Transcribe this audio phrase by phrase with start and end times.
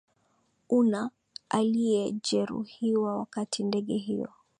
[0.69, 1.11] una
[1.49, 4.29] aliyejeruhiwa wakati ndege hiyo